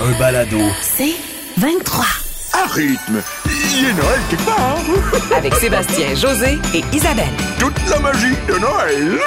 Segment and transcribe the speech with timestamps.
[0.00, 0.58] Un balado.
[0.82, 1.14] C'est
[1.58, 2.04] 23.
[2.52, 3.22] À rythme.
[3.46, 4.78] Il est Noël quelque part.
[5.36, 7.24] avec Sébastien, José et Isabelle.
[7.58, 9.18] Toute la magie de Noël.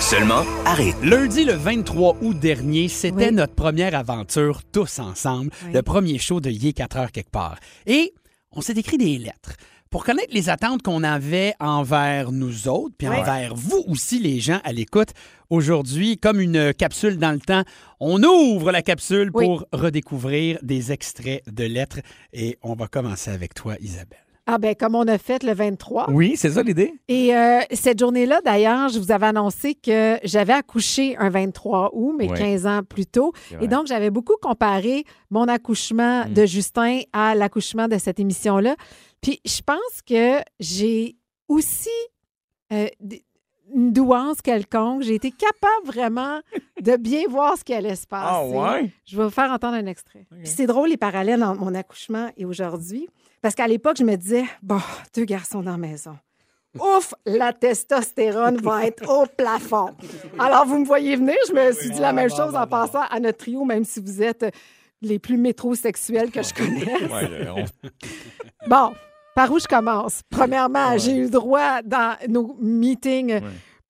[0.00, 1.08] Seulement à rythme.
[1.08, 3.32] Lundi le 23 août dernier, c'était Oui.
[3.32, 5.72] notre première aventure tous ensemble, Oui.
[5.72, 7.56] le premier show de Yé 4 heures quelque part.
[7.86, 8.12] Et
[8.52, 9.54] on s'est écrit des lettres
[9.92, 14.58] pour connaître les attentes qu'on avait envers nous autres, puis envers vous aussi, les gens
[14.64, 15.10] à l'écoute.
[15.50, 17.62] Aujourd'hui, comme une capsule dans le temps,
[18.00, 19.44] on ouvre la capsule Oui.
[19.44, 22.00] pour redécouvrir des extraits de lettres.
[22.32, 24.18] Et on va commencer avec toi, Isabelle.
[24.46, 26.10] Ah ben comme on a fait le 23.
[26.10, 26.92] Oui, c'est ça l'idée.
[27.08, 32.14] Et euh, cette journée-là, d'ailleurs, je vous avais annoncé que j'avais accouché un 23 août,
[32.18, 32.36] mais Ouais.
[32.38, 33.32] 15 ans plus tôt.
[33.60, 36.32] Et donc, j'avais beaucoup comparé mon accouchement Mm.
[36.34, 38.74] de Justin à l'accouchement de cette émission-là.
[39.20, 41.16] Puis je pense que j'ai
[41.48, 41.88] aussi
[42.72, 42.88] euh,
[43.74, 45.02] une douance quelconque.
[45.02, 46.40] J'ai été capable vraiment
[46.80, 48.28] de bien voir ce qui allait se passer.
[48.30, 48.90] Ah ouais?
[49.04, 50.26] Je vais vous faire entendre un extrait.
[50.30, 53.08] Puis c'est drôle les parallèles entre mon accouchement et aujourd'hui.
[53.40, 54.80] Parce qu'à l'époque, je me disais, bon,
[55.14, 56.16] deux garçons dans la maison.
[56.80, 59.90] Ouf, la testostérone va être au plafond.
[60.38, 63.20] Alors, vous me voyez venir, je me suis dit la même chose en passant à
[63.20, 64.46] notre trio, même si vous êtes
[65.02, 67.70] les plus métrosexuels que je connaisse.
[68.66, 68.92] Bon,
[69.34, 70.22] par où je commence?
[70.30, 73.40] Premièrement, j'ai eu le droit dans nos meetings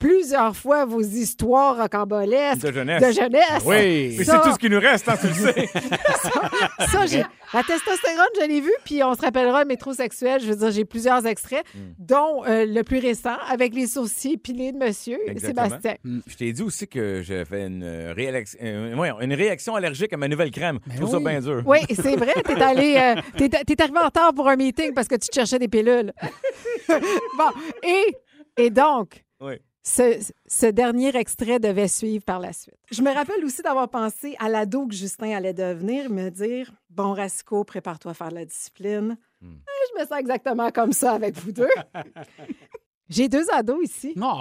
[0.02, 3.02] plusieurs fois vos histoires rocambolesques De jeunesse.
[3.02, 3.62] de jeunesse.
[3.64, 4.16] Oui.
[4.18, 5.68] Mais c'est tout ce qui nous reste, hein, tu le sais.
[6.90, 7.22] Ça, j'ai...
[7.54, 10.40] La testostérone, je l'ai vu, puis on se rappellera métrosexuel.
[10.40, 11.92] Je veux dire, j'ai plusieurs extraits, Hmm.
[11.98, 15.64] dont euh, le plus récent, avec les sourcils épilés de monsieur Exactement.
[15.66, 15.94] Sébastien.
[16.26, 18.14] Je t'ai dit aussi que j'avais une, euh,
[18.62, 20.78] euh, une réaction allergique à ma nouvelle crème.
[20.90, 21.62] Je trouve ça bien dur.
[21.66, 25.06] Oui, c'est vrai, t'es allé, euh, t'es, t'es arrivé en retard pour un meeting parce
[25.08, 26.12] que tu te cherchais des pilules.
[26.88, 27.50] bon,
[27.82, 28.16] et,
[28.56, 29.54] et donc, Oui.
[29.82, 32.76] Ce, ce dernier extrait devait suivre par la suite.
[32.90, 37.12] Je me rappelle aussi d'avoir pensé à l'ado que Justin allait devenir, me dire Bon,
[37.14, 39.16] Rasico, prépare-toi à faire de la discipline.
[39.40, 39.54] Hmm.
[39.54, 41.68] Et je me sens exactement comme ça avec vous deux.
[43.08, 44.14] J'ai deux ados ici.
[44.22, 44.40] Oh,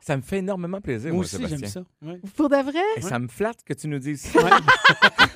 [0.00, 1.58] Ça me fait énormément plaisir, moi moi, aussi, Sébastien.
[1.58, 2.28] j'aime ça.
[2.36, 2.80] Pour de vrai?
[2.96, 4.40] Et ça me flatte que tu nous dises ça.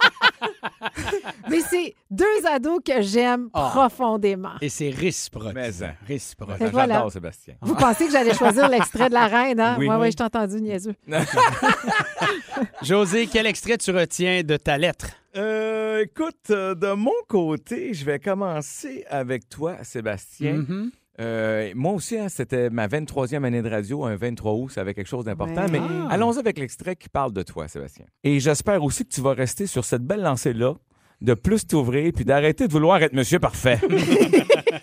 [1.49, 3.69] Mais c'est deux ados que j'aime Ah.
[3.73, 4.53] profondément.
[4.61, 5.53] Et c'est réciproque.
[5.55, 5.95] Mais, hein.
[6.07, 6.61] Réciproque.
[6.61, 6.95] Et voilà.
[6.95, 7.55] J'adore Sébastien.
[7.63, 9.77] Vous pensez que j'allais choisir l'extrait de la reine, hein?
[9.79, 9.87] Oui.
[9.89, 10.11] Oui, oui, Oui.
[10.13, 10.95] je t'ai entendu, niaiseux.
[12.83, 15.07] José, quel extrait tu retiens de ta lettre?
[15.37, 20.55] Euh, écoute, euh, de mon côté, je vais commencer avec toi, Sébastien.
[20.55, 20.91] Mhm.
[21.21, 24.95] Euh, moi aussi, hein, c'était ma 23e année de radio, un 23 août, ça avait
[24.95, 25.63] quelque chose d'important.
[25.67, 25.71] Ouais.
[25.71, 26.09] Mais Ah.
[26.13, 28.07] allons-y avec l'extrait qui parle de toi, Sébastien.
[28.25, 30.75] Et j'espère aussi que tu vas rester sur cette belle lancée-là,
[31.21, 33.79] de plus t'ouvrir, puis d'arrêter de vouloir être monsieur parfait.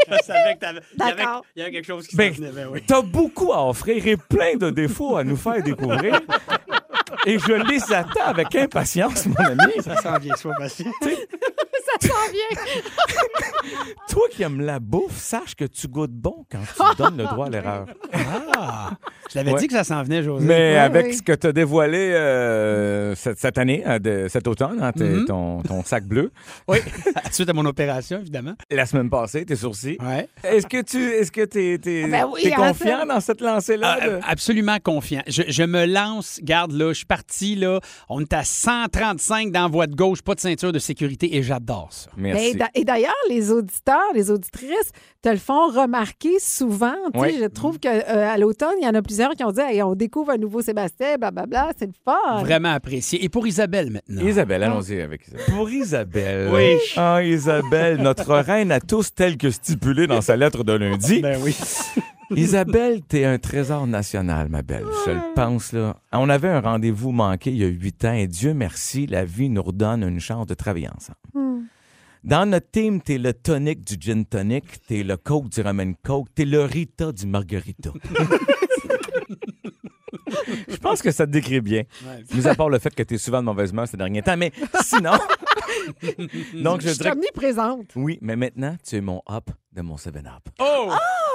[0.10, 1.46] Je savais que t'avais- il y avait- D'accord.
[1.56, 2.82] Il y avait quelque chose qui Ben, venait, ben oui.
[2.86, 6.22] T'as beaucoup à offrir et plein de défauts à nous faire découvrir.
[7.26, 9.74] Et je les attends avec impatience, mon ami.
[9.82, 10.92] Ça s'en vient, sois patient.
[12.02, 12.82] Ça s'en vient.
[14.10, 17.48] Toi qui aimes la bouffe, sache que tu goûtes bon quand tu donnes le droit
[17.48, 17.86] à l'erreur.
[18.14, 18.92] Ah!
[19.32, 19.60] Je l'avais Ouais.
[19.60, 20.46] dit que ça s'en venait, José.
[20.46, 24.80] Mais avec ce que tu as dévoilé euh, cette, cette année, euh, de, cet automne,
[24.82, 25.26] hein, Mhm.
[25.26, 26.32] ton, ton sac bleu,
[26.68, 26.78] Oui,
[27.32, 28.54] suite à mon opération, évidemment.
[28.72, 30.30] la semaine passée, tes sourcils, Ouais.
[30.44, 33.98] est-ce que tu est-ce que t'es, t'es- Ben oui, confiant dans cette lancée-là?
[34.02, 35.24] Ah, de- euh, absolument confiant.
[35.28, 39.64] Je, je me lance, garde là, je suis parti là, on est à 135 dans
[39.64, 42.10] la voie de gauche, pas de ceinture de sécurité et j'adore ça.
[42.18, 42.58] Merci.
[42.58, 46.96] Ben, et d'ailleurs, les auditeurs, les auditrices te le font remarquer souvent.
[47.14, 47.38] Oui.
[47.40, 50.32] Je trouve qu'à l'automne, il y en a plusieurs qui ont dit Hey, on découvre
[50.32, 52.44] un nouveau Sébastien, blablabla, c'est le fun.
[52.44, 53.24] Vraiment apprécié.
[53.24, 54.26] Et pour Isabelle maintenant.
[54.26, 55.46] Isabelle, allons-y avec Isabelle.
[55.48, 56.50] Pour Isabelle.
[56.54, 56.78] Oui.
[56.96, 61.22] Ah, Isabelle, notre reine à tous telle que stipulée dans sa lettre de lundi.
[61.22, 61.58] Ben oui.
[62.36, 64.86] Isabelle, t'es un trésor national, ma belle.
[65.06, 65.96] Je le pense, là.
[66.12, 69.50] On avait un rendez-vous manqué il y a huit ans et Dieu merci, la vie
[69.50, 71.47] nous redonne une chance de travailler ensemble.
[72.28, 76.28] Dans notre team, t'es le tonic du gin tonic, t'es le coke du ramen coke,
[76.36, 77.94] t'es le Rita du margarita.
[80.68, 81.84] Je pense que ça te décrit bien.
[82.34, 84.52] Mis à part le fait que t'es souvent de mauvaise humeur ces derniers temps, mais
[84.84, 85.12] sinon.
[86.54, 87.12] Donc, je Je suis dirais.
[87.12, 87.92] omniprésente.
[87.96, 90.24] Oui, mais maintenant, tu es mon up de mon 7-up.
[90.60, 90.90] Oh!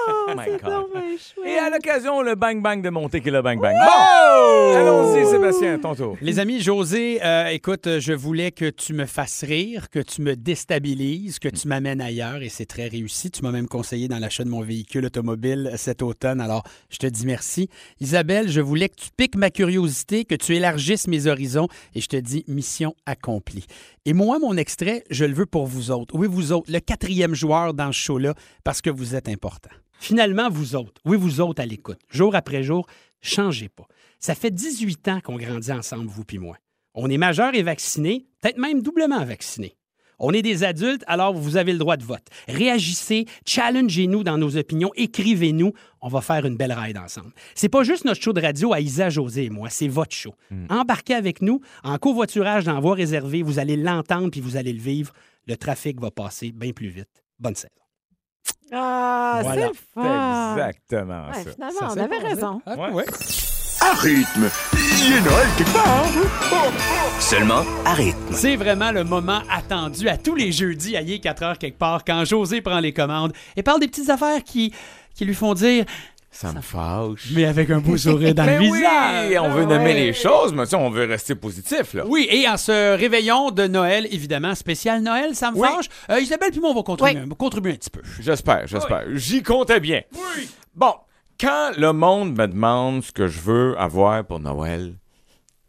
[0.08, 0.62] Oh my God.
[0.64, 1.46] donc bien chouette.
[1.46, 3.72] Et à l'occasion, le bang bang de monter qui est le bang bang.
[3.76, 4.74] Bon!
[4.76, 6.16] Allons-y, Sébastien, ton tour.
[6.20, 10.22] Les amis, José, euh, écoute, euh, je voulais que tu me fasses rire, que tu
[10.22, 13.30] me déstabilises, que tu m'amènes ailleurs et c'est très réussi.
[13.30, 17.06] Tu m'as même conseillé dans l'achat de mon véhicule automobile cet automne, alors je te
[17.06, 17.68] dis merci.
[18.00, 22.08] Isabelle, je voulais que tu piques ma curiosité, que tu élargisses mes horizons et je
[22.08, 23.66] te dis mission accomplie.
[24.04, 26.14] Et moi, mon extrait, je le veux pour vous autres.
[26.16, 28.34] Oui, vous autres, le quatrième joueur dans ce show-là,
[28.64, 29.70] parce que vous êtes important.
[29.98, 32.86] Finalement, vous autres, oui, vous autres à l'écoute, jour après jour,
[33.20, 33.86] changez pas.
[34.18, 36.56] Ça fait 18 ans qu'on grandit ensemble, vous puis moi.
[36.94, 39.76] On est majeur et vacciné, peut-être même doublement vacciné.
[40.24, 42.22] On est des adultes, alors vous avez le droit de vote.
[42.48, 45.72] Réagissez, challengez-nous dans nos opinions, écrivez-nous.
[46.00, 47.32] On va faire une belle ride ensemble.
[47.54, 50.34] C'est pas juste notre show de radio à Isa, José et moi, c'est votre show.
[50.70, 53.42] Embarquez avec nous en covoiturage dans voie réservée.
[53.42, 55.12] Vous allez l'entendre puis vous allez le vivre.
[55.46, 57.08] Le trafic va passer bien plus vite.
[57.40, 57.68] Bonne saison.
[58.72, 59.62] Ah, Voilà.
[59.62, 60.52] c'est le fun.
[60.56, 61.50] Exactement Ouais, ça.
[61.52, 62.26] finalement, Ça on avait passé.
[62.34, 62.62] raison.
[62.64, 62.90] Ah, Ouais.
[62.92, 63.04] ouais.
[63.80, 64.48] À rythme,
[65.04, 66.04] il est Noël quelque part.
[67.20, 68.18] Seulement à rythme.
[68.32, 72.24] C'est vraiment le moment attendu à tous les jeudis à 4 heures quelque part quand
[72.24, 74.72] José prend les commandes et parle des petites affaires qui,
[75.14, 75.84] qui lui font dire
[76.30, 77.28] Ça me fâche.
[77.34, 79.38] mais avec un beau sourire dans le Ben oui, visage.
[79.42, 82.04] on veut nommer les choses, mais tu sais, on veut rester positif, là.
[82.06, 85.68] Oui, et en ce réveillon de Noël, évidemment, spécial Noël, ça me Oui.
[85.68, 85.86] fâche.
[86.10, 88.02] Euh, Isabelle puis moi, on va contribuer, contribuer un petit peu.
[88.20, 89.04] J'espère, j'espère.
[89.14, 90.02] J'y comptais bien.
[90.14, 90.48] Oui.
[90.74, 90.94] Bon,
[91.42, 94.94] quand le monde me demande ce que je veux avoir pour Noël,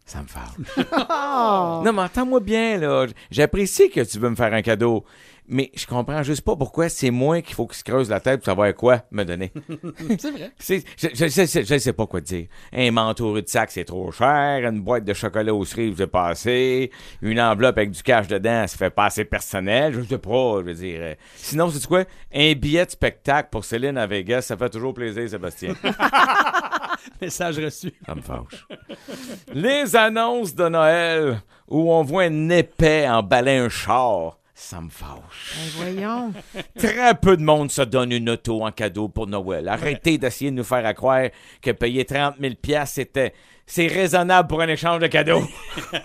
[0.06, 0.86] ça me fâche.
[1.84, 3.06] Non, mais entends-moi bien, là.
[3.32, 5.04] J'apprécie que tu veux me faire un cadeau,
[5.48, 8.40] mais je comprends juste pas pourquoi c'est moi qu'il faut qu'il se creuse la tête
[8.40, 9.52] pour savoir quoi me donner.
[10.18, 10.50] C'est vrai.
[10.58, 12.46] Je, je, je, je- je sais pas quoi te dire.
[12.72, 14.66] Un manteau de sac, c'est trop cher.
[14.68, 16.90] Une boîte de chocolat aux cerises, c'est pas assez.
[17.22, 19.92] Une enveloppe avec du cash dedans, ça fait pas assez personnel.
[19.94, 20.98] Je sais pas, je veux dire.
[21.02, 21.14] euh.
[21.36, 22.04] Sinon, c'est quoi?
[22.34, 25.74] Un billet de spectacle pour Céline à Vegas, ça fait toujours plaisir, Sébastien.
[27.20, 27.92] Message reçu.
[28.06, 28.66] Ça me fâche.
[29.52, 35.56] Les annonces de Noël où on voit un épais emballer un char, ça me fâche.
[35.56, 36.32] Ben, voyons.
[36.78, 39.68] Très peu de monde se donne une auto en cadeau pour Noël.
[39.68, 41.28] Arrêtez d'essayer de nous faire à croire
[41.60, 43.34] que payer 30 000 piastres, c'était
[43.66, 45.42] c'est raisonnable pour un échange de cadeaux.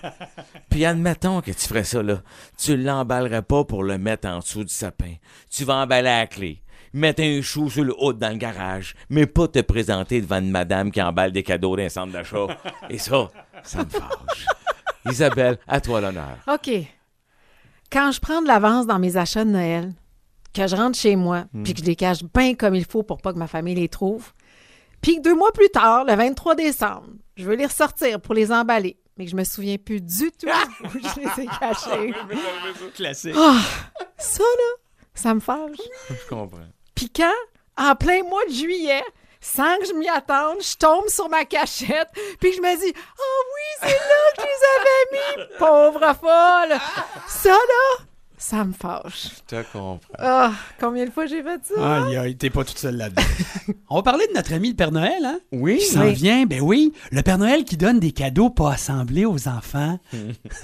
[0.69, 2.22] Puis admettons que tu ferais ça là,
[2.57, 5.13] tu l'emballerais pas pour le mettre en dessous du sapin.
[5.52, 6.62] Tu vas emballer à la clé.
[6.92, 10.50] Mettre un chou sur le haut dans le garage, mais pas te présenter devant une
[10.50, 12.48] madame qui emballe des cadeaux d'un centre d'achat.
[12.90, 13.30] Et ça,
[13.62, 14.48] ça me fâche.
[15.06, 16.38] Isabelle, à toi l'honneur.
[16.48, 16.72] OK.
[17.91, 19.94] Quand je prends de l'avance dans mes achats de Noël,
[20.53, 23.21] que je rentre chez moi, puis que je les cache bien comme il faut pour
[23.21, 24.31] pas que ma famille les trouve,
[25.01, 28.51] puis que deux mois plus tard, le 23 décembre, je veux les ressortir pour les
[28.51, 30.47] emballer, mais que je me souviens plus du tout
[30.83, 32.13] où je les ai cachés.
[32.95, 33.36] Classique.
[33.38, 33.59] Ah,
[34.18, 34.75] ça, là,
[35.13, 35.77] ça me fâche.
[36.09, 36.59] Je comprends.
[36.95, 37.31] Puis quand,
[37.77, 39.03] en plein mois de juillet,
[39.41, 42.09] sans que je m'y attende, je tombe sur ma cachette,
[42.39, 45.57] puis je me dis «Oh oui, c'est là que je les avais mis!
[45.57, 46.80] Pauvre folle!»
[47.27, 48.06] Ça, là,
[48.41, 49.27] ça me fâche.
[49.50, 50.00] Je te comprends.
[50.18, 51.97] Ah, combien de fois j'ai fait ça?
[52.06, 53.21] Aïe, aïe, t'es pas toute seule là-dedans.
[53.89, 55.39] On va parler de notre ami le Père Noël, hein?
[55.51, 55.77] Oui.
[55.80, 56.13] Qui s'en Oui.
[56.13, 56.94] vient, ben oui.
[57.12, 60.00] Le Père Noël qui donne des cadeaux pas assemblés aux enfants.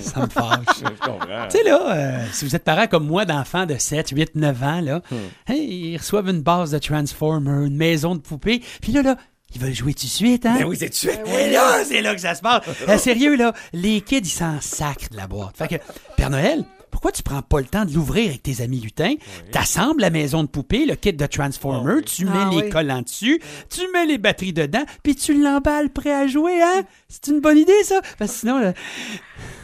[0.00, 0.66] ça me fâche.
[0.82, 1.48] Je comprends.
[1.48, 4.62] Tu sais, là, euh, si vous êtes parent comme moi d'enfants de 7, 8, 9
[4.62, 5.00] ans, là,
[5.48, 9.16] hey, ils reçoivent une base de Transformer, une maison de poupées, puis là, là,
[9.54, 10.56] ils veulent jouer tout de suite, hein?
[10.58, 11.20] Ben oui, c'est de suite.
[11.38, 12.62] Et là, c'est là que ça se passe.
[12.88, 15.56] Euh, sérieux, là, les kids, ils s'en sacrent de la boîte.
[15.56, 15.74] Fait que,
[16.16, 19.14] Père Noël, pourquoi tu prends pas le temps de l'ouvrir avec tes amis lutins?
[19.52, 22.70] T'assembles la maison de poupée, le kit de Transformer, tu mets Ah les oui.
[22.70, 26.84] collants dessus, tu mets les batteries dedans, puis tu l'emballes prêt à jouer, hein?
[27.08, 28.00] C'est une bonne idée, ça?
[28.18, 28.72] Parce que sinon, là,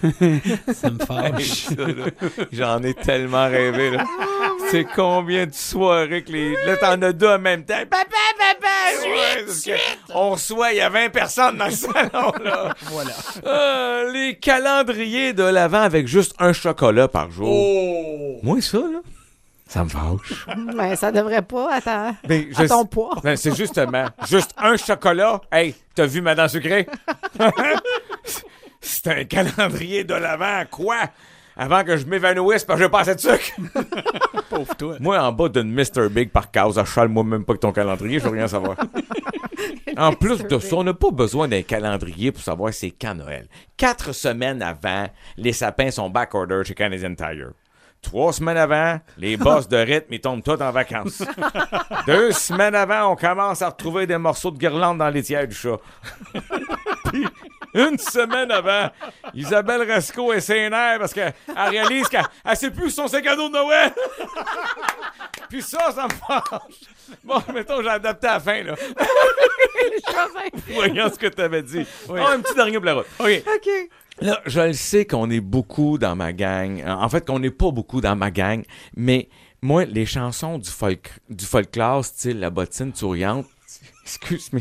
[0.74, 1.68] ça me fâche.
[2.52, 3.92] J'en ai tellement rêvé.
[3.92, 4.04] Là.
[4.72, 6.52] C'est combien de soirées que les.
[6.64, 7.74] Là, t'en as deux en même temps.
[7.90, 8.06] Papa,
[8.38, 9.70] papa, ouais, parce que
[10.14, 12.32] On reçoit, il y a 20 personnes dans le salon.
[12.42, 12.74] Là.
[12.84, 13.10] Voilà.
[13.46, 17.48] Euh, les calendriers de l'avant avec juste un chocolat par jour.
[17.50, 18.38] Oh!
[18.42, 19.00] Moi, ça, là,
[19.68, 20.46] ça me fâche.
[20.74, 23.16] Ben, ça devrait pas à, ta- Ben, à ton poids.
[23.22, 25.42] Ben, c'est justement, juste un chocolat.
[25.52, 26.86] Hey, t'as vu ma dent sucrée?
[28.80, 30.96] c'est un calendrier de l'avant, quoi?
[31.62, 33.52] Avant que je m'évanouisse parce que j'ai pas assez de sucre.
[34.50, 34.96] Pauvre toi.
[34.98, 36.08] Moi, en bas d'une Mr.
[36.10, 38.76] Big par cause, achale moi même pas que ton calendrier, je veux rien savoir.
[39.96, 43.46] en plus de ça, on n'a pas besoin d'un calendrier pour savoir c'est quand Noël.
[43.76, 47.52] Quatre semaines avant, les sapins sont back-order chez Canadian Tire.
[48.00, 51.22] Trois semaines avant, les boss de rythme, ils tombent tous en vacances.
[52.08, 55.54] Deux semaines avant, on commence à retrouver des morceaux de guirlande dans les tiers du
[55.54, 55.78] chat.
[57.04, 57.24] Puis,
[57.74, 58.90] Une semaine avant,
[59.34, 63.48] Isabelle Rasco est sénère parce qu'elle réalise qu'elle ne sait plus où sont ses cadeaux
[63.48, 63.92] de Noël.
[65.48, 66.60] Puis ça, ça me fâche.
[67.24, 68.74] Bon, mettons, j'ai adapté à la fin, là.
[70.68, 71.86] Voyons ce que tu avais dit.
[72.10, 73.06] Ah, un petit dernier pour la route.
[73.18, 73.42] OK.
[73.46, 73.70] OK.
[74.20, 76.84] Là, je le sais qu'on est beaucoup dans ma gang.
[76.86, 78.62] En fait, qu'on n'est pas beaucoup dans ma gang,
[78.96, 79.28] mais
[79.62, 83.46] moi, les chansons du folk, du folklore, style La bottine souriante,
[84.04, 84.60] excuse, mais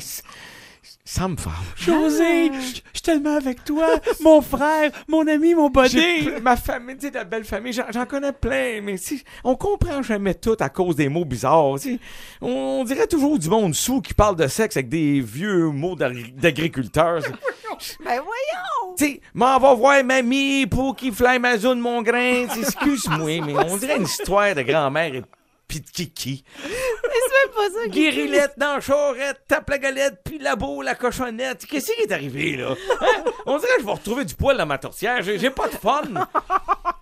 [1.14, 1.52] ça me fâche.
[1.76, 3.88] José, je je suis tellement avec toi,
[4.22, 8.32] mon frère, mon ami, mon ple- ma famille, tu sais, la belle famille, j'en connais
[8.32, 11.80] plein, mais si, on comprend jamais tout à cause des mots bizarres.
[11.82, 12.00] tu sais.
[12.40, 16.32] On, dirait toujours du monde sous qui parle de sexe avec des vieux mots d'agri-
[16.32, 17.24] d'agriculteurs.
[18.06, 18.96] Ben voyons!
[18.96, 22.46] Tu sais, m'en va voir mamie pour qu'il fly ma zone mon grain.
[22.60, 25.24] Excuse-moi, mais on dirait une histoire de grand-mère et
[25.72, 26.44] pis de kiki.
[26.62, 27.88] C'est même pas ça.
[27.88, 28.78] Guérilette dans
[29.48, 31.66] tape la galette, puis la boue, la cochonnette.
[31.66, 32.76] Qu'est-ce qui est arrivé, là?
[33.00, 33.24] Hein?
[33.46, 35.22] On dirait que je vais retrouver du poil dans ma tourtière.
[35.24, 36.02] J'ai pas de fun.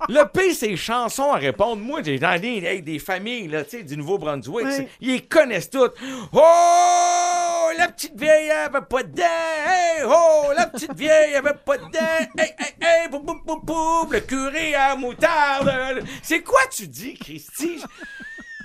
[0.07, 1.81] Le pire, c'est les chansons à répondre.
[1.81, 4.67] Moi, j'ai dans des, hey, des familles, là, tu sais, du Nouveau-Brunswick.
[4.69, 5.95] C'est- Ils les connaissent toutes.
[6.31, 9.23] Oh, la petite vieille avait pas de dents.
[9.67, 12.27] Hey, oh, la petite vieille avait pas de dents.
[12.37, 16.03] Hey, hey, hey, boum, boum, boum, boum, le curé à moutarde.
[16.21, 17.81] C'est quoi tu dis, Christy?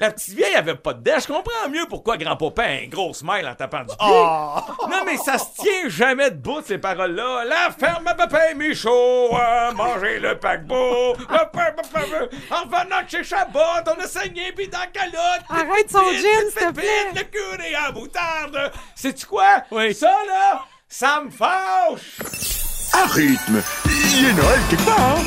[0.00, 1.20] La petite vieille avait pas de dents.
[1.20, 4.08] Je comprends mieux pourquoi grand-papa a un gros smile en tapant du pied.
[4.88, 7.44] Non, mais ça se tient jamais debout, ces paroles-là.
[7.44, 11.14] La ferme à papa Michaud a mangé le paquebot.
[11.16, 14.80] Le pa- pa- pa- pa- En revenant de chez Chabot, on a saigné pis dans
[14.80, 15.44] la calotte.
[15.48, 17.12] Arrête son vite, s'il te plaît.
[17.14, 18.72] Le curé à moutarde.
[18.96, 19.62] Sais-tu quoi?
[19.70, 19.94] Oui.
[19.94, 22.63] Ça, là, ça me fâche.
[22.96, 25.18] À rythme, il est Noël quelque part.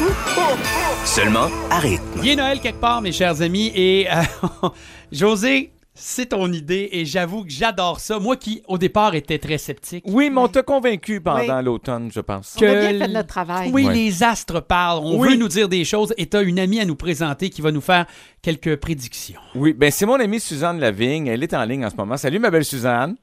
[1.06, 2.04] Seulement à rythme.
[2.24, 3.72] Il est Noël quelque part, mes chers amis.
[3.76, 4.22] Et euh,
[5.12, 8.20] José, c'est ton idée et j'avoue que j'adore ça.
[8.20, 10.04] Moi qui, au départ, était très sceptique.
[10.08, 11.64] Oui, mais on t'a convaincu pendant Oui.
[11.66, 12.56] l'automne, je pense.
[12.60, 13.70] On a bien que fait notre travail.
[13.74, 15.02] Oui, les astres parlent.
[15.04, 15.30] On Oui.
[15.32, 17.72] veut nous dire des choses et tu as une amie à nous présenter qui va
[17.72, 18.06] nous faire
[18.42, 19.40] quelques prédictions.
[19.56, 21.28] Oui, ben c'est mon amie Suzanne Lavigne.
[21.28, 22.16] Elle est en ligne en ce moment.
[22.18, 23.16] Salut, ma belle Suzanne.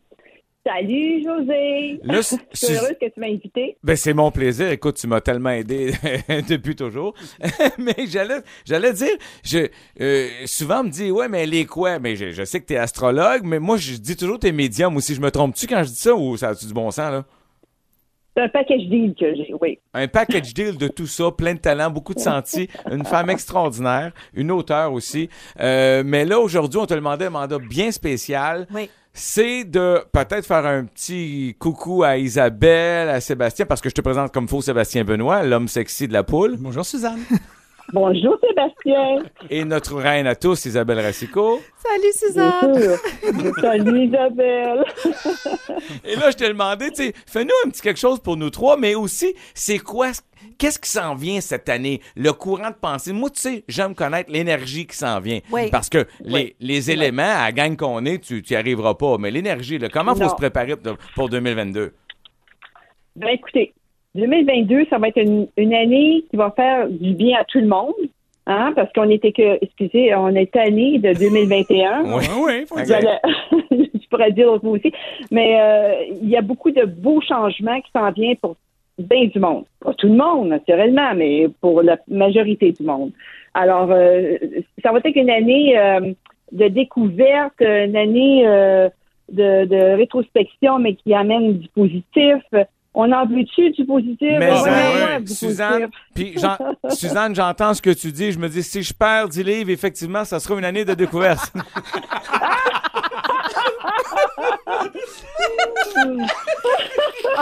[0.67, 2.01] Salut, José.
[2.05, 3.77] Là, Je suis heureuse que tu m'as invité.
[3.83, 4.71] Ben, c'est mon plaisir.
[4.71, 5.93] Écoute, tu m'as tellement aidé
[6.49, 7.13] depuis toujours.
[7.79, 9.69] mais j'allais, j'allais dire, je,
[10.01, 11.99] euh, souvent on me dit, ouais, mais elle est quoi?
[11.99, 15.15] Mais je, je sais que t'es astrologue, mais moi, je dis toujours t'es médium aussi.
[15.15, 17.25] Je me trompe-tu quand je dis ça ou ça a-tu du bon sens, là?
[18.35, 19.79] C'est un package deal que j'ai, oui.
[19.93, 24.13] Un package deal de tout ça, plein de talent, beaucoup de senti, une femme extraordinaire,
[24.33, 25.29] une auteure aussi.
[25.61, 28.67] Euh, mais là, aujourd'hui, on te demandait un mandat bien spécial.
[28.75, 28.89] Oui.
[29.17, 34.01] C'est de peut-être faire un petit coucou à Isabelle, à Sébastien, parce que je te
[34.01, 37.21] présente comme faux Sébastien Benoît, l'homme sexy de la poule, Bonjour, Suzanne.
[37.93, 39.19] Bonjour, Sébastien.
[39.51, 41.61] et notre reine à tous, Isabelle Racicot.
[41.77, 42.97] Salut, Suzanne.
[43.61, 44.85] Salut, Isabelle.
[46.05, 48.77] Et là, je t'ai demandé, tu sais, fais-nous un petit quelque chose pour nous trois,
[48.77, 50.09] mais aussi, c'est quoi,
[50.59, 52.01] qu'est-ce qui s'en vient cette année?
[52.17, 53.13] Le courant de pensée.
[53.13, 55.41] Moi, tu sais, j'aime connaître l'énergie qui s'en vient.
[55.53, 55.69] Oui.
[55.71, 59.19] Parce que les, les éléments, à la gang qu'on est, tu n'y arriveras pas.
[59.19, 60.31] Mais l'énergie, comment faut Non.
[60.31, 61.93] se préparer pour- pour 2022?
[63.17, 63.75] Ben, écoutez,
[64.15, 67.67] 2022, ça va être une, une année qui va faire du bien à tout le
[67.67, 67.95] monde.
[68.47, 72.05] Hein, parce qu'on était que, excusez, on est année de 2021.
[72.05, 72.77] Oui, oui, faut.
[72.87, 73.19] J'allais-
[73.71, 74.93] je pourrais dire autre aussi.
[75.31, 78.57] Mais euh, il y a beaucoup de beaux changements qui s'en viennent pour
[78.99, 79.65] bien du monde.
[79.81, 83.13] Pas tout le monde, naturellement, mais pour la majorité du monde.
[83.55, 84.37] Alors, euh,
[84.83, 86.13] ça va être une année euh,
[86.53, 88.91] de découverte, une année euh,
[89.33, 92.43] de, de rétrospection, mais qui amène du positif.
[92.97, 94.17] On en veut-tu du positif?
[94.39, 95.21] Mais Ouais, ça, ouais, ouais.
[95.21, 96.01] du Suzanne, positif.
[96.15, 96.37] puis
[96.97, 98.31] Suzanne, j'entends ce que tu dis.
[98.33, 101.53] Je me dis, si je perds 10 livres, effectivement, ça sera une année de découverte.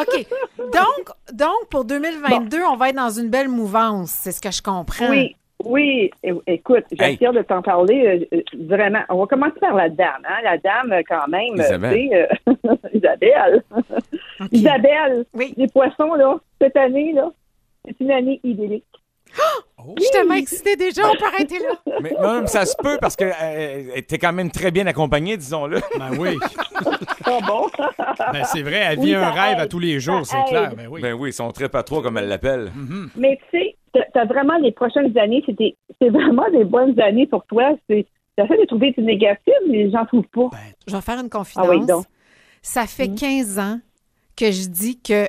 [0.00, 0.26] OK.
[0.72, 4.10] Donc, donc, pour 2022, on va être dans une belle mouvance.
[4.10, 5.08] C'est ce que je comprends.
[5.10, 6.10] Oui, oui.
[6.46, 7.18] Écoute, j'ai Hey.
[7.24, 8.26] hâte de t'en parler.
[8.32, 9.00] euh, euh, vraiment.
[9.08, 10.22] On va commencer par la dame.
[10.28, 10.38] Hein?
[10.44, 11.54] La dame, euh, quand même.
[11.54, 12.28] Isabelle.
[12.48, 12.74] euh,
[14.52, 15.24] Isabelle.
[15.34, 15.54] Oui.
[15.56, 17.30] les poissons, là, cette année, là,
[17.86, 18.84] c'est une année idyllique.
[19.96, 21.02] Je suis tellement excitée déjà.
[21.08, 21.94] On peut arrêter là.
[22.02, 25.36] mais non, mais ça se peut parce que euh, t'es quand même très bien accompagné,
[25.36, 25.80] disons-le.
[25.98, 26.38] Ben oui.
[27.24, 27.66] Ah bon?
[28.32, 30.72] Ben, c'est vrai, elle vit un rêve à tous les jours, Ça c'est clair.
[30.76, 31.00] Ben oui.
[31.00, 32.70] Ben oui, ils sont très pas trop, comme elle l'appelle.
[33.16, 35.44] Mais tu sais, t'as- t'as vraiment les prochaines années,
[36.00, 37.76] c'est vraiment des bonnes années pour toi.
[37.88, 38.06] C'est
[38.36, 40.48] T'essaies de trouver du négatif, mais j'en trouve pas.
[40.86, 41.66] Je vais faire une confidence.
[41.68, 42.06] Ah oui, donc.
[42.62, 43.78] Ça fait 15 ans
[44.36, 45.26] que je dis que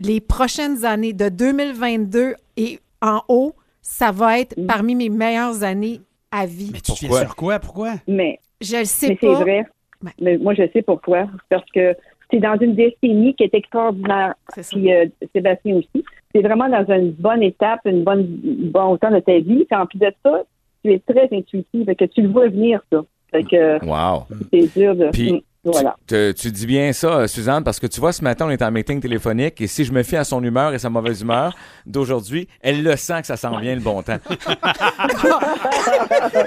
[0.00, 6.00] les prochaines années de 2022 et en haut, ça va être parmi mes meilleures années
[6.30, 6.70] à vie.
[6.72, 7.20] Mais tu Pourquoi?
[7.20, 7.58] sur quoi?
[7.60, 7.94] Pourquoi?
[8.06, 9.66] Mais Je le sais Mais c'est vrai.
[10.04, 10.12] Ouais.
[10.20, 11.28] Mais moi, je sais pourquoi.
[11.48, 11.96] Parce que
[12.30, 14.34] C'est dans une décennie qui est extraordinaire.
[14.70, 16.04] Puis euh, Sébastien aussi.
[16.34, 18.26] C'est vraiment dans une bonne étape, une bonne
[18.72, 19.64] bon temps de ta vie.
[19.64, 20.42] Puis en plus de ça,
[20.84, 23.00] tu es très intuitif, fait que tu le vois venir, ça.
[23.30, 24.24] Fait que Wow.
[24.52, 25.08] c'est dur de.
[25.10, 25.96] Puis, Mm, voilà.
[26.06, 28.70] Tu, tu dis bien ça, Suzanne, parce que tu vois, ce matin, on est en
[28.70, 31.54] meeting téléphonique et si je me fie à son humeur et sa mauvaise humeur
[31.84, 34.18] d'aujourd'hui, elle le sent que ça s'en vient le bon temps.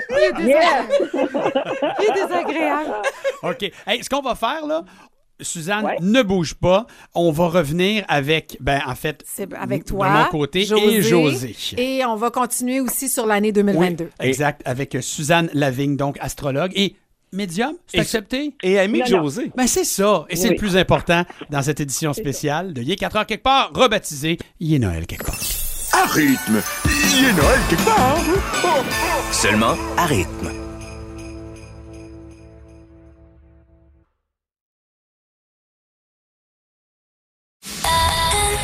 [0.10, 0.90] Il est, désagréable.
[2.00, 2.94] Il est désagréable.
[3.44, 3.72] OK.
[3.86, 4.84] Hey, ce qu'on va faire, là,
[5.42, 5.98] Suzanne, Ouais.
[6.02, 6.86] ne bouge pas.
[7.16, 10.10] On va revenir avec, ben, en fait, C'est avec de toi.
[10.10, 11.56] mon côté et José.
[11.78, 14.06] Et on va continuer aussi sur l'année 2022.
[14.20, 16.72] Oui, exact, avec euh, Suzanne Lavigne, donc astrologue.
[16.76, 16.96] Et
[17.34, 18.54] médium, c'est accepté?
[18.64, 19.06] Et ami de.
[19.08, 19.52] José.
[19.56, 23.16] Ben c'est ça, et c'est le plus important dans cette édition spéciale de Yé 4
[23.18, 25.40] heures quelque part, rebaptisé Yé Noël quelque part.
[25.94, 26.62] À rythme.
[26.86, 28.18] Est Noël quelque part.
[29.32, 30.61] Seulement à rythme.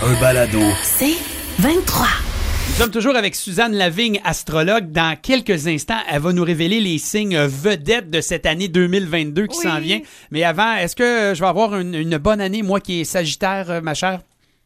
[0.07, 0.59] Un balado.
[0.83, 1.17] C'est
[1.61, 2.05] 23.
[2.67, 4.91] Nous sommes toujours avec Suzanne Lavigne, astrologue.
[4.91, 9.57] Dans quelques instants, elle va nous révéler les signes vedettes de cette année 2022 qui
[9.57, 9.63] Oui.
[9.63, 9.99] s'en vient.
[10.31, 13.69] Mais avant, est-ce que je vais avoir une, une bonne année, moi qui est Sagittaire,
[13.69, 14.19] euh, ma chère?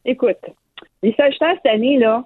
[0.04, 0.38] Écoute,
[1.02, 2.22] les Sagittaires cette année, là,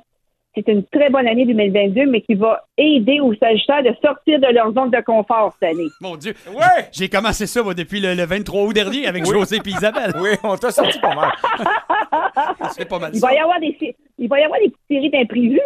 [0.55, 4.53] c'est une très bonne année 2022, mais qui va aider aux Sagittaires de sortir de
[4.55, 5.89] leur zone de confort cette année.
[6.01, 6.35] Mon Dieu.
[6.51, 6.89] Ouais!
[6.93, 10.13] J'ai commencé ça moi, depuis le, le 23 août dernier avec José et Isabelle.
[10.19, 11.33] Oui, on t'a sorti pas mal.
[12.71, 13.27] C'est pas mal Il ça.
[13.29, 15.61] va y avoir des, il va y avoir des petites séries d'imprévus,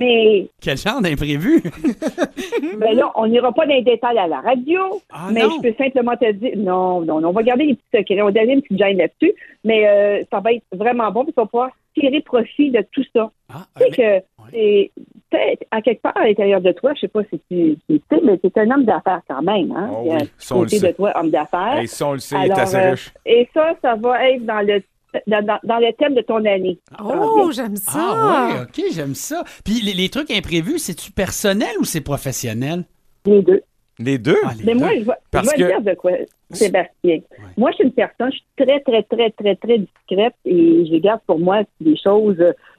[0.00, 1.62] mais Quel genre d'imprévu?
[2.78, 4.80] ben là, on n'ira pas dans les détails à la radio,
[5.12, 5.50] Ah, mais non.
[5.62, 8.26] je peux simplement te dire, non, non, non, on va garder les petits secrets, on
[8.26, 9.32] va donner une petite gêne là-dessus,
[9.64, 13.04] mais euh, ça va être vraiment bon, puis on va pouvoir tirer profit de tout
[13.14, 13.30] ça.
[13.52, 14.90] Ah, Tu sais mais- que c'est
[15.30, 18.20] peut-être à quelque part à l'intérieur de toi, je sais pas si tu, tu sais,
[18.24, 19.90] mais tu es un homme d'affaires quand même, hein?
[19.92, 20.88] Oh Il oui, un ça, on le côté sait.
[20.88, 21.78] de toi, homme d'affaires.
[21.78, 23.12] Hey, ça, on le sait, il est Alors, assez euh, riche.
[23.26, 24.82] et ça, ça va être dans le
[25.26, 26.78] dans, dans- dans le thème de ton année.
[27.02, 27.92] Oh, j'aime ça.
[27.98, 29.42] Ah oui, OK, j'aime ça.
[29.64, 32.84] Puis les, les trucs imprévus, c'est-tu personnel ou c'est professionnel?
[33.26, 33.62] Les deux.
[33.98, 34.36] Les deux?
[34.44, 34.78] Ah, les Mais deux.
[34.78, 36.12] moi, je vais, je Parce vais que- dire de quoi,
[36.50, 37.18] Sébastien.
[37.56, 40.96] Moi, je suis une personne, je suis très, très, très, très, très discrète et je
[40.98, 42.36] garde pour moi des choses,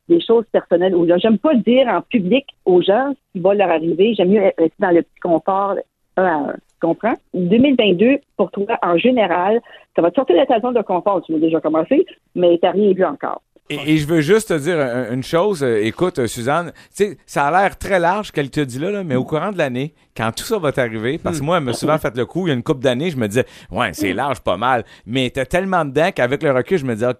[0.07, 1.17] des choses personnelles aux gens.
[1.17, 4.13] J'aime pas dire en public aux gens ce qui va leur arriver.
[4.15, 5.75] J'aime mieux rester dans le petit confort
[6.17, 6.55] un à un.
[6.81, 7.15] Tu comprends?
[7.33, 9.59] 2022, pour toi, en général,
[9.95, 11.21] ça va te sortir de ta zone de confort.
[11.25, 13.41] Tu l'as déjà commencé, mais t'as rien vu encore.
[13.71, 15.61] Et, et je veux juste te dire un- une chose.
[15.61, 18.89] euh, écoute, euh, Suzanne, tu sais, ça a l'air très large qu'elle te dit là,
[18.89, 21.63] là, mais au courant de l'année, quand tout ça va t'arriver, parce que moi, elle
[21.65, 23.89] m'a souvent fait le coup, il y a une couple d'années, je me disais, ouais,
[23.93, 24.85] c'est large, pas mal.
[25.05, 27.19] Mais t'as tellement dedans qu'avec le recul, je me disais, OK,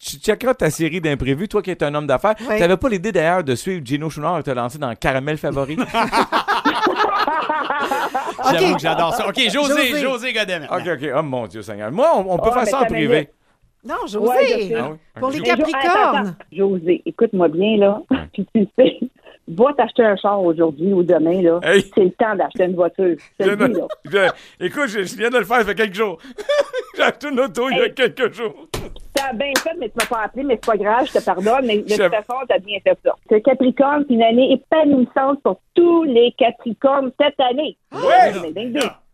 [0.00, 2.34] tu checkeras ta série d'imprévus, toi qui es un homme d'affaires.
[2.50, 2.58] Oui.
[2.58, 5.76] T'avais pas l'idée d'ailleurs de suivre Gino Chouinard et te lancer dans Caramel Favori?
[8.52, 9.28] J'avoue que j'adore ça.
[9.28, 10.00] OK, José, José.
[10.00, 10.34] José.
[10.70, 11.08] OK, OK.
[11.16, 11.90] Oh mon Dieu Seigneur.
[11.92, 13.28] Moi, on, on peut Oh, faire ça en privé.
[13.84, 14.74] Non, José.
[14.76, 14.96] Ah oui?
[15.20, 16.16] Pour les Mais Jo- attends, Capricornes.
[16.28, 16.34] attends.
[16.52, 18.00] José, écoute-moi bien, là.
[18.32, 18.98] Puis tu sais,
[19.48, 21.60] va t'acheter un char aujourd'hui ou demain, là.
[21.62, 21.90] Hey.
[21.94, 23.16] C'est le temps d'acheter une voiture.
[23.40, 23.80] Je le dis,
[24.12, 24.32] là.
[24.60, 26.18] écoute, je, je viens de le faire, ça fait quelques jours.
[26.96, 28.54] J'ai acheté une auto il y a quelques jours.
[29.14, 31.66] T'as bien fait, mais tu m'as pas appelé, mais c'est pas grave, je te pardonne,
[31.66, 33.14] mais de Je- toute façon, t'as bien fait ça.
[33.28, 37.76] C'est Capricorne, c'est une année épanouissante pour tous les Capricornes cette année.
[37.92, 38.32] Ouais.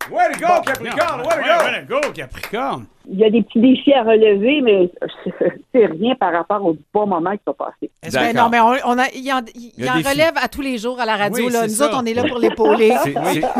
[0.09, 0.15] 2022.
[0.15, 1.21] Way to go, Capricorne!
[1.21, 1.65] Way to go!
[1.65, 2.85] Ouais, go, Capricorne.
[3.09, 4.89] Il y a des petits défis à relever, mais
[5.73, 7.89] c'est rien par rapport aux bons moments qui sont passés.
[8.13, 10.33] Ben non, mais on, on a, il en, il Il y a en des relève
[10.35, 11.45] à tous les jours à la radio.
[11.47, 11.63] Oui, là.
[11.63, 11.87] Nous ça.
[11.87, 12.93] autres, on est là pour l'épauler.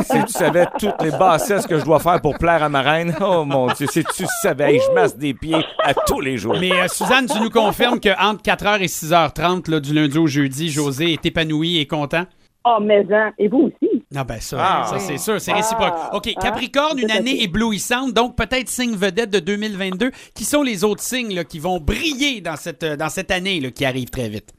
[0.03, 3.15] Si tu savais toutes les bassesses que je dois faire pour plaire à ma reine,
[3.21, 6.55] oh mon Dieu, si tu savais, je masse des pieds à tous les jours.
[6.59, 10.69] Mais euh, Suzanne, tu nous confirmes qu'entre 4h et 6h30, là, du lundi au jeudi,
[10.69, 12.23] José est épanoui et content?
[12.65, 13.90] Oh, mais hein, et vous aussi?
[14.13, 14.85] Non, ben ça, Ah.
[14.87, 15.93] ça c'est sûr, c'est réciproque.
[15.95, 16.15] Ah.
[16.15, 16.41] OK, Ah.
[16.41, 20.11] Capricorne, une année éblouissante, donc peut-être signe vedette de 2022.
[20.35, 23.59] Qui sont les autres signes là, qui vont briller dans cette, euh, dans cette année
[23.61, 24.53] là, qui arrive très vite?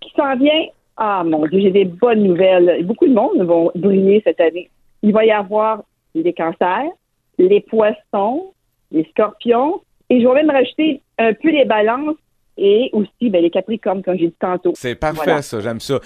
[0.00, 0.64] Qui s'en vient?
[0.96, 2.84] Ah, mon Dieu, j'ai des bonnes nouvelles.
[2.86, 4.70] Beaucoup de monde vont briller cette année.
[5.02, 5.82] Il va y avoir
[6.14, 6.88] les cancers,
[7.38, 8.52] les poissons,
[8.90, 12.16] les scorpions, et je vais même rajouter un peu les balances
[12.58, 14.72] et aussi ben, les capricornes, comme j'ai dit tantôt.
[14.74, 15.42] C'est parfait, Voilà.
[15.42, 16.00] ça, j'aime ça.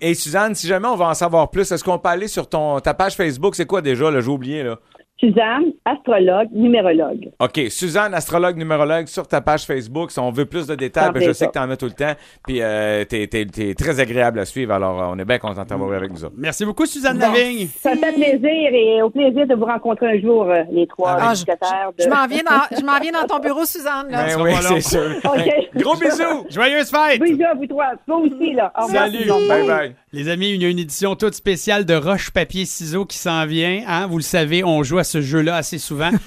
[0.00, 2.48] Et, et Suzanne, si jamais on va en savoir plus, est-ce qu'on peut aller sur
[2.48, 3.54] ton, ta page Facebook?
[3.56, 4.20] C'est quoi déjà, là?
[4.20, 4.78] J'ai oublié, là.
[5.18, 7.30] Suzanne, astrologue, numérologue.
[7.40, 10.10] OK, Suzanne, astrologue, numérologue, sur ta page Facebook.
[10.10, 11.46] Si on veut plus de détails, ben, je sais ça.
[11.46, 12.12] que tu en as tout le temps.
[12.46, 15.62] Puis euh, t'es, t'es- t'es très agréable à suivre, alors euh, on est bien content
[15.62, 16.34] de t'avoir avec nous autres.
[16.36, 17.32] Merci beaucoup, Suzanne Bon.
[17.32, 17.66] Lavigne.
[17.80, 21.16] Ça me fait plaisir et au plaisir de vous rencontrer un jour, euh, les trois
[21.18, 21.92] Ah, je- éducateurs.
[21.98, 24.08] de- Je m'en viens dans, viens ton bureau, Suzanne.
[24.10, 24.24] Là.
[24.24, 25.10] Ben sera oui, c'est sûr.
[25.24, 25.80] OK.
[25.82, 26.46] Gros bisous!
[26.50, 27.20] Joyeuse fête!
[27.22, 27.92] Bisous à vous trois.
[28.06, 28.72] Toi aussi, là.
[28.78, 29.18] Au revoir, Salut.
[29.18, 29.48] tout le monde.
[29.48, 29.94] Bye bye.
[30.12, 33.44] Les amis, il y a une édition toute spéciale de Roche Papier Ciseaux qui s'en
[33.46, 33.82] vient.
[33.86, 34.06] Hein?
[34.06, 36.10] Vous le savez, on joue à ce jeu-là assez souvent.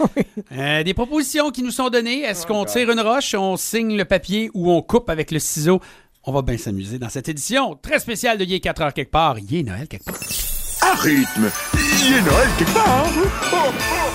[0.52, 2.22] Euh, des propositions qui nous sont données.
[2.22, 5.80] Est-ce qu'on tire une roche, on signe le papier ou on coupe avec le ciseau?
[6.24, 9.38] On va bien s'amuser dans cette édition très spéciale de Yé 4 heures quelque part.
[9.38, 10.16] Yé Noël quelque part.
[10.82, 13.08] À rythme, est Noël quelque part.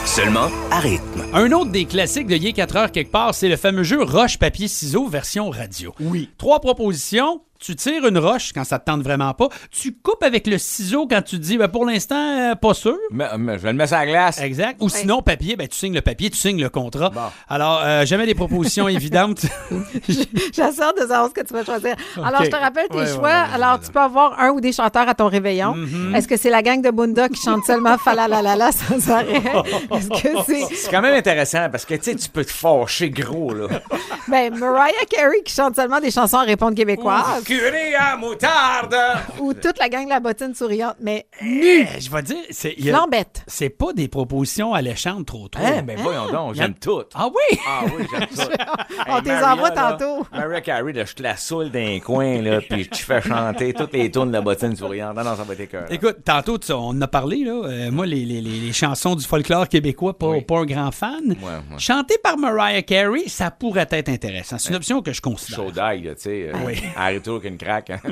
[0.07, 1.25] Seulement à rythme.
[1.33, 4.39] Un autre des classiques de Yé 4 heures quelque part, c'est le fameux jeu Roche,
[4.39, 5.95] Papier, Ciseaux version radio.
[6.01, 6.31] Oui.
[6.39, 7.43] Trois propositions.
[7.61, 9.49] Tu tires une roche quand ça te tente vraiment pas.
[9.71, 12.17] Tu coupes avec le ciseau quand tu dis, ben, pour l'instant,
[12.51, 12.97] euh, pas sûr.
[13.11, 14.41] Mais, mais je vais le mettre sur la glace.
[14.41, 14.77] Exact.
[14.81, 17.09] Ou sinon, papier, ben, tu signes le papier, tu signes le contrat.
[17.11, 17.21] Bon.
[17.49, 19.47] Alors, euh, jamais des propositions évidentes.
[20.53, 21.95] J'assure de savoir ce que tu vas choisir.
[22.23, 23.23] Alors, je te rappelle tes Ouais, ouais, choix.
[23.23, 25.75] ouais, Alors, tu peux avoir un ou des chanteurs à ton réveillon.
[25.75, 26.17] Mm-hmm.
[26.17, 29.43] Est-ce que c'est la gang de Bunda qui chante seulement Falalalala sans arrêt?
[29.93, 33.11] Est-ce que c'est C'est quand même intéressant parce que tu sais, tu peux te fâcher
[33.11, 33.69] gros, là.
[34.29, 37.45] ben, Mariah Carey qui chante seulement des chansons à répondre québécoises?
[37.59, 38.97] Curé à moutarde!
[39.39, 42.87] Ou toute la gang de la bottine souriante, mais Eh, je vais dire, c'est il
[42.87, 43.45] y a- flambette.
[43.47, 45.63] c'est pas des propositions alléchantes trop trop.
[45.65, 47.03] Hein, ben voyons donc, j'aime tout.
[47.15, 47.59] Ah oui?
[47.67, 48.53] Ah oui, j'aime tout.
[49.09, 50.27] On t'es envoie tantôt.
[50.33, 53.73] Mariah Carey, là, je te la saoule d'un coin, là, puis je te fais chanter
[53.73, 55.17] toutes les tunes de la bottine souriante.
[55.17, 55.87] Non, non, ça va être écœurant.
[55.91, 57.53] Écoute, tantôt, tu- on en a parlé, là.
[57.53, 60.41] Euh, moi, les, les- les- les chansons du folklore québécois, pas, Oui.
[60.43, 61.29] pas un grand fan.
[61.29, 61.79] ouais.
[61.79, 64.59] Chantées par Mariah Carey, ça pourrait être intéressant.
[64.59, 65.57] C'est une option que je considère.
[65.65, 66.51] Chaud d'ail, là, tu sais.
[66.53, 66.83] euh, Oui.
[67.41, 67.91] Qu'une craque.
[67.91, 68.01] hein.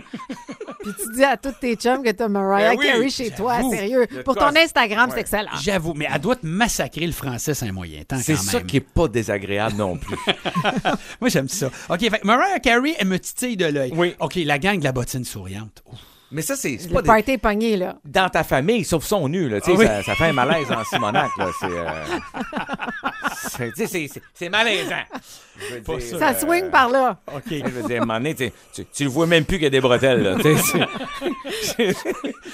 [0.83, 3.61] Puis tu dis à tous tes chums que t'as Mariah Ben oui, Carey chez toi,
[3.71, 4.07] sérieux.
[4.25, 5.51] Pour ton Instagram, c'est excellent.
[5.63, 8.79] J'avoue, mais elle doit te massacrer le français, c'est un moyen temps C'est ça qui
[8.79, 10.17] est pas désagréable non plus.
[11.21, 11.69] Moi, j'aime ça.
[11.89, 13.93] OK, fait que Mariah Carey, elle me titille de l'œil.
[13.95, 14.15] Oui.
[14.19, 15.83] OK, la gang de la bottine souriante.
[15.87, 15.99] Ouf.
[16.35, 17.99] Mais ça, c'est Le pas des- pogné, là.
[18.07, 19.87] dans ta famille, sauf son nu, là, tu sais, Ah oui.
[19.87, 21.49] ça, ça fait un malaise en Simonac, là.
[21.61, 22.05] C'est, euh,
[23.35, 25.03] c'est, malaisant.
[25.57, 26.19] Je veux Pas dire, ça.
[26.19, 27.19] Ça euh, swing par là.
[27.35, 27.43] OK.
[27.49, 29.67] Je veux dire, à un moment donné, tu, tu, le vois même plus qu'il y
[29.67, 30.37] a des bretelles, là.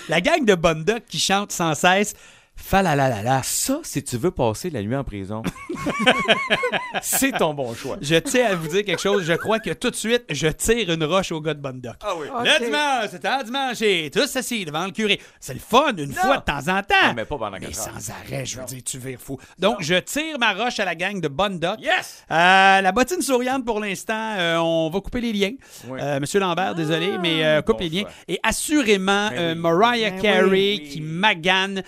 [0.08, 2.14] La gang de Bonda qui chante sans cesse
[2.60, 3.40] Falalalala.
[3.44, 5.42] Ça, si tu veux passer la nuit en prison,
[7.02, 7.96] c'est ton bon choix.
[8.02, 9.24] Je tiens à vous dire quelque chose.
[9.24, 11.94] Je crois que tout de suite, je tire une roche au gars de Bondoc.
[12.02, 12.26] Ah oui.
[12.28, 12.44] OK.
[12.44, 15.20] Le dimanche, c'est un dimanche, et tous assis devant le curé.
[15.40, 16.94] C'est le fun, une fois de temps en temps.
[17.02, 17.74] Ah, mais pas pendant Mais heures.
[17.74, 19.38] sans arrêt, je veux dire, tu vires fou.
[19.58, 21.80] Donc, je tire ma roche à la gang de Bondoc.
[21.80, 22.24] Yes!
[22.30, 25.52] Euh, la bottine souriante, pour l'instant, euh, on va couper les liens.
[25.86, 26.00] Oui.
[26.02, 28.00] Euh, Monsieur Lambert, désolé, mais euh, coupe bon les liens.
[28.02, 28.10] choix.
[28.28, 29.60] Et assurément, Ben euh, oui.
[29.60, 30.88] Mariah Ben Carey oui.
[30.90, 31.82] qui magane.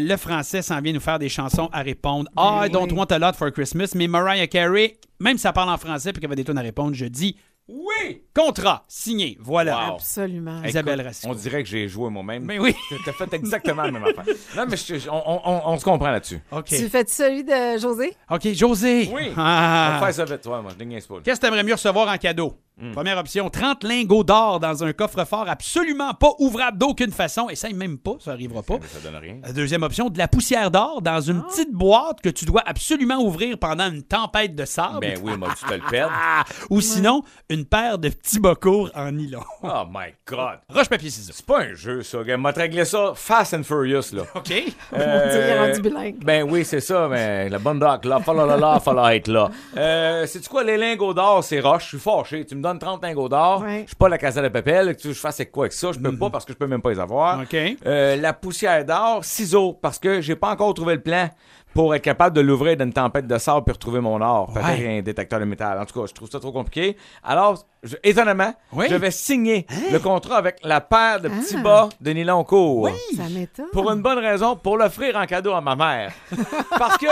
[0.00, 2.28] Le français s'en vient nous faire des chansons à répondre.
[2.36, 2.98] Ah, I don't oui.
[2.98, 3.92] want a lot for Christmas.
[3.94, 6.62] Mais Mariah Carey, même si ça parle en français puis qu'elle va des tonnes à
[6.62, 7.36] répondre, je dis
[7.68, 8.22] oui.
[8.34, 9.38] Contrat signé.
[9.40, 9.90] Voilà.
[9.90, 9.94] Wow.
[9.94, 10.60] Absolument.
[10.64, 11.12] Isabelle Écoute.
[11.24, 12.44] On dirait que j'ai joué moi-même.
[12.44, 12.74] Mais oui.
[13.04, 14.24] T'as fait exactement la même affaire.
[14.56, 16.40] Non, mais je- on, on- on- on se comprend là-dessus.
[16.50, 16.64] OK.
[16.64, 18.12] Tu fais celui de José?
[18.28, 19.08] OK, José.
[19.14, 19.28] Oui.
[19.30, 19.98] On Ah.
[20.00, 21.14] va faire ça vite, toi, moi, je pas.
[21.22, 22.54] Qu'est-ce que tu aimerais mieux recevoir en cadeau?
[22.80, 22.92] Hmm.
[22.92, 27.48] Première option, 30 lingots d'or dans un coffre-fort absolument pas ouvrable d'aucune façon.
[27.50, 28.78] Essaye même pas, ça arrivera pas.
[28.86, 29.36] Ça donne rien.
[29.54, 33.58] Deuxième option, de la poussière d'or dans une petite boîte que tu dois absolument ouvrir
[33.58, 35.00] pendant une tempête de sable.
[35.00, 36.10] Ben oui, moi, tu te le perds.
[36.10, 36.44] Ah!
[36.70, 39.40] Ou sinon, une paire de petits bocours en nylon.
[39.62, 40.58] Oh my God.
[40.70, 41.32] Roche, papier, ciseaux.
[41.34, 42.22] C'est pas un jeu, ça.
[42.24, 42.36] gars.
[42.38, 44.22] M'a réglé ça Fast and Furious, là.
[44.34, 44.52] OK?
[44.92, 46.24] On dirait rendu bilingue.
[46.24, 49.50] Ben oui, c'est ça, mais la bonne doc, là, fallait là, fallait être là.
[49.76, 52.46] Euh, sais-tu quoi, les lingots d'or, c'est roche, je suis fâché.
[52.46, 53.82] Tu me donnes 30 lingots d'or, Ouais.
[53.82, 55.98] je suis pas la casa de papel, que tu je fasse quoi avec ça, je
[55.98, 57.40] peux pas parce que je peux même pas les avoir.
[57.86, 61.28] Euh, la poussière d'or, ciseaux, parce que j'ai pas encore trouvé le plan
[61.72, 64.52] pour être capable de l'ouvrir d'une tempête de sable puis retrouver mon or.
[64.52, 64.98] Peut-être Ouais.
[64.98, 65.78] un détecteur de métal.
[65.78, 66.96] En tout cas, je trouve ça trop compliqué.
[67.22, 68.86] Alors, je- étonnamment, Oui.
[68.90, 72.90] je vais signer le contrat avec la paire de petits bas de nylon court.
[73.16, 73.66] Ça m'étonne.
[73.72, 76.12] Pour une bonne raison, pour l'offrir en cadeau à ma mère.
[76.76, 77.06] Parce que,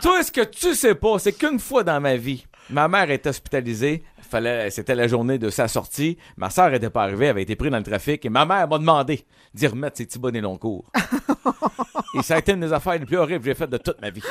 [0.00, 3.26] toi, ce que tu sais pas, c'est qu'une fois dans ma vie, ma mère est
[3.26, 4.02] hospitalisée.
[4.34, 6.18] Fallait, c'était la journée de sa sortie.
[6.36, 8.24] Ma soeur était pas arrivée, elle avait été prise dans le trafic.
[8.24, 10.90] Et ma mère m'a demandé d'y remettre ses petits bonnets longs cours.
[12.18, 14.00] et ça a été une des affaires les plus horribles que j'ai faites de toute
[14.00, 14.24] ma vie.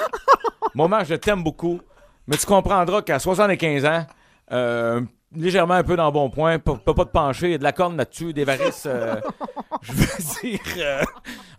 [0.76, 1.80] Maman, je t'aime beaucoup.
[2.28, 4.06] Mais tu comprendras qu'à 75 ans,
[4.52, 5.00] euh,
[5.36, 7.58] légèrement un peu dans le bon point, peut, peut pas te pencher, il y a
[7.58, 8.86] de la corne là-dessus, des varices.
[8.86, 9.16] euh,
[9.82, 10.06] je veux
[10.42, 10.60] dire.
[10.78, 11.04] euh,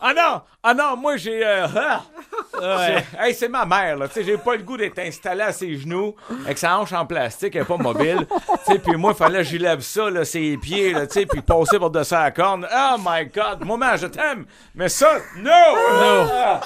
[0.00, 0.42] Ah non!
[0.62, 1.44] Ah non, moi j'ai.
[1.44, 2.02] euh, ah!
[2.60, 4.08] C'est- Hey, c'est ma mère, là.
[4.08, 7.04] Tu sais, j'ai pas le goût d'être installé à ses genoux avec sa hanche en
[7.06, 8.26] plastique, elle est pas mobile.
[8.66, 11.14] Tu sais, puis moi, il fallait que j'y lève ça, là, ses pieds, là, tu
[11.14, 12.66] sais, puis passer par-dessus la corne.
[12.72, 13.64] Oh my God!
[13.66, 14.44] Maman, je t'aime!
[14.74, 15.50] Mais ça, no!
[15.50, 16.60] Ah!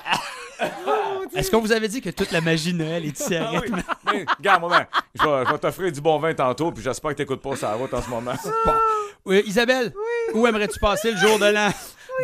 [1.36, 3.70] Est-ce qu'on vous avait dit que toute la magie de Noël est ici Ah oui.
[4.12, 4.80] Mais, regarde, maman,
[5.14, 7.74] je vais, je vais t'offrir du bon vin tantôt, puis j'espère que t'écoutes pas ça
[7.74, 8.32] route en ce moment.
[9.26, 9.92] Oui, Isabelle,
[10.32, 11.68] où aimerais-tu passer le jour de l'an?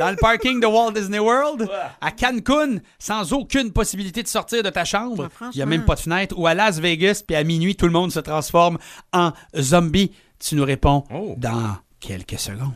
[0.01, 1.69] Dans le parking de Walt Disney World,
[2.01, 5.97] à Cancun, sans aucune possibilité de sortir de ta chambre, il n'y a même pas
[5.97, 8.79] de fenêtre, ou à Las Vegas, puis à minuit, tout le monde se transforme
[9.13, 10.13] en zombie.
[10.39, 11.35] Tu nous réponds Oh.
[11.37, 12.73] dans quelques secondes.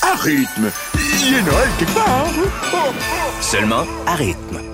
[0.00, 2.26] À rythme, il est Noël quelque part.
[3.42, 4.73] Seulement à rythme.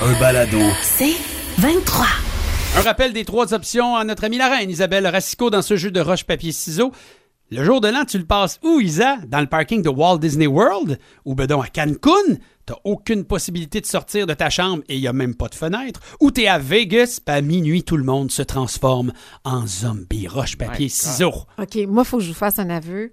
[0.00, 0.58] Balado.
[0.82, 1.14] C'est
[1.58, 2.06] 23.
[2.76, 5.90] Un rappel des trois options à notre amie la reine Isabelle Racicot dans ce jeu
[5.90, 6.92] de roche-papier-ciseaux.
[7.50, 9.16] Le jour de l'an, tu le passes où, Isa?
[9.26, 10.98] Dans le parking de Walt Disney World?
[11.24, 12.36] Ou ben donc à Cancun?
[12.70, 15.56] T'as aucune possibilité de sortir de ta chambre et il n'y a même pas de
[15.56, 15.98] fenêtre.
[16.20, 21.34] Ou t'es à Vegas, puis à minuit, tout le monde se transforme en zombie roche-papier-ciseaux.
[21.58, 23.12] OK, moi, il faut que je vous fasse un aveu.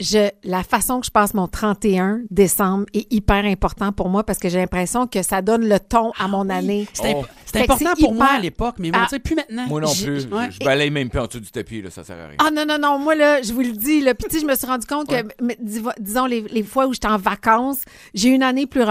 [0.00, 4.38] Je, la façon que je passe mon 31 décembre est hyper important pour moi parce
[4.38, 6.88] que j'ai l'impression que ça donne le ton à mon année.
[6.94, 7.24] C'était Oh.
[7.58, 9.06] important pour moi à l'époque, mais Ah.
[9.12, 9.66] on plus maintenant.
[9.66, 10.24] Moi non plus.
[10.32, 10.48] ouais.
[10.52, 12.36] Je balaye même plus en dessous du tapis, là, ça sert à rien.
[12.38, 14.66] Ah non, non, non, moi là, je vous le dis, là, puis je me suis
[14.66, 17.80] rendu compte que, mais, dis- disons, les, les fois où j'étais en vacances,
[18.14, 18.82] j'ai une année plus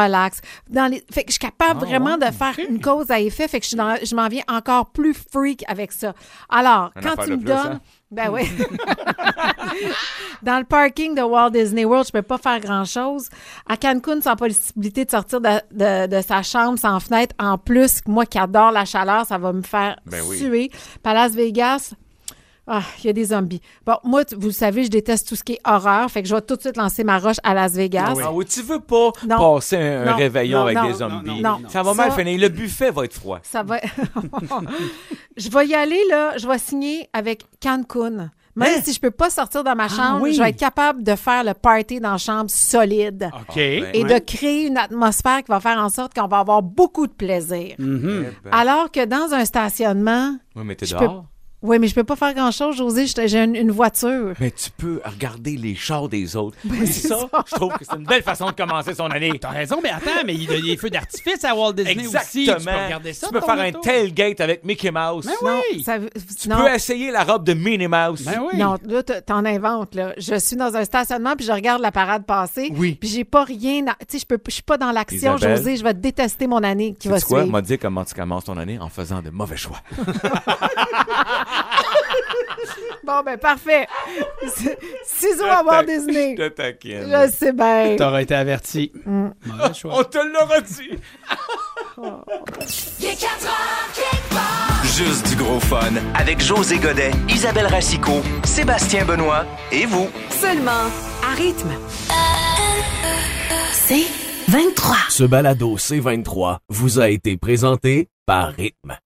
[0.70, 3.60] Dans les, fait que je suis capable vraiment de faire une cause à effet, fait
[3.60, 6.14] que je, suis dans- je m'en viens encore plus freak avec ça.
[6.50, 7.58] Alors, quand tu me plus, donnes...
[7.74, 7.82] hein?
[8.12, 8.42] Ben oui.
[10.42, 13.30] Dans le parking de Walt Disney World, je peux pas faire grand-chose.
[13.68, 17.36] À Cancun, sans possibilité de sortir de, de- de sa chambre sans fenêtre.
[17.40, 20.38] En plus, moi qui adore la chaleur, ça va me faire Ben oui.
[20.38, 20.72] suer.
[21.06, 21.94] Las Vegas,
[22.70, 23.62] ah, il y a des zombies.
[23.86, 26.10] Bon, moi, tu- vous le savez, je déteste tout ce qui est horreur.
[26.10, 28.14] Fait que je vais tout de suite lancer ma roche à Las Vegas.
[28.24, 29.56] Ah oui, tu veux pas Non.
[29.56, 31.42] passer un, Non, réveillon non, avec non, des zombies.
[31.42, 31.70] non, non.
[31.70, 32.40] Ça va mal Ça- finir.
[32.40, 33.40] Le buffet va être froid.
[33.44, 33.80] Ça va.
[35.38, 36.38] je vais y aller, là.
[36.38, 38.30] Je vais signer avec Cancun.
[38.56, 40.16] Même si je peux pas sortir de ma chambre, Hein?
[40.18, 40.34] Ah oui.
[40.34, 43.30] je vais être capable de faire le party dans la chambre solide.
[43.34, 43.56] OK.
[43.56, 43.86] ben.
[43.94, 47.14] Et de créer une atmosphère qui va faire en sorte qu'on va avoir beaucoup de
[47.14, 47.76] plaisir.
[47.78, 48.26] Mhm.
[48.28, 48.52] Eh ben.
[48.52, 51.26] Alors que dans un stationnement, Oui, mais t'es dehors.
[51.62, 53.06] Oui, mais je peux pas faire grand-chose, José.
[53.08, 54.34] J'ai une, une voiture.
[54.40, 56.58] Mais tu peux regarder les chars des autres.
[56.64, 57.18] Ben, c'est ça,
[57.48, 59.32] je trouve que c'est une belle façon de commencer son année.
[59.40, 62.42] T'as raison, mais attends, mais il y a des feux d'artifice à Walt Disney aussi.
[62.50, 62.58] Exactement.
[62.72, 63.28] Tu peux regarder ça.
[63.28, 65.26] Tu peux faire un tailgate avec Mickey Mouse.
[65.26, 65.84] Ben Non, oui.
[65.84, 65.98] ça
[66.42, 66.58] Tu non.
[66.58, 68.24] peux essayer la robe de Minnie Mouse.
[68.24, 68.58] Ben oui.
[68.58, 70.14] Non, là, t'en inventes, là.
[70.18, 72.72] Je suis dans un stationnement, puis je regarde la parade passer.
[72.76, 72.96] Oui.
[73.00, 73.86] Puis j'ai pas rien...
[73.88, 75.38] à- Tu sais, je peux- je suis pas dans l'action.
[75.38, 75.76] José.
[75.78, 77.40] Je vais détester mon année qui va Tu quoi?
[77.42, 77.52] suivre.
[77.52, 79.82] m'a dit comment tu commences ton année en faisant de mauvais choix.
[83.04, 83.88] Bon, ben, parfait.
[85.04, 86.36] Ciseaux à Walt Disney.
[86.38, 87.08] Je te taquine.
[87.10, 87.96] Je sais bien.
[87.98, 88.92] T'aurais été averti.
[89.06, 90.00] Mauvais choix.
[90.00, 90.92] On te l'aura dit.
[94.84, 100.10] Juste du gros fun avec José Godet, Isabelle Racicot, Sébastien Benoît et vous.
[100.30, 100.88] Seulement
[101.24, 101.72] à rythme.
[103.72, 104.06] C'est
[104.50, 104.96] 23.
[105.10, 109.00] Ce balado C23 vous a été présenté par Rythme.